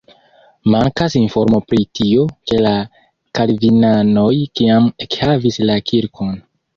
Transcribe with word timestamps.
Mankas 0.75 1.15
informo 1.17 1.57
pri 1.73 1.81
tio, 1.99 2.23
ke 2.51 2.57
la 2.67 2.71
kalvinanoj 3.41 4.23
kiam 4.61 4.89
ekhavis 5.07 5.61
la 5.71 5.77
kirkon. 5.91 6.33